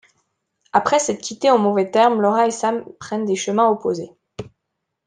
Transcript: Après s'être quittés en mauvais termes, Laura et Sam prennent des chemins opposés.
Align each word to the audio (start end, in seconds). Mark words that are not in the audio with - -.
Après 0.73 0.97
s'être 0.97 1.21
quittés 1.21 1.51
en 1.51 1.59
mauvais 1.59 1.91
termes, 1.91 2.21
Laura 2.21 2.47
et 2.47 2.49
Sam 2.49 2.83
prennent 2.99 3.25
des 3.25 3.35
chemins 3.35 3.69
opposés. 3.69 4.09